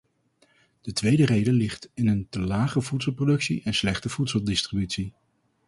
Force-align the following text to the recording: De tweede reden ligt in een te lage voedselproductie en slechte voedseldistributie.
De 0.81 0.93
tweede 0.93 1.25
reden 1.25 1.53
ligt 1.53 1.89
in 1.93 2.07
een 2.07 2.27
te 2.29 2.39
lage 2.39 2.81
voedselproductie 2.81 3.61
en 3.63 3.73
slechte 3.73 4.09
voedseldistributie. 4.09 5.13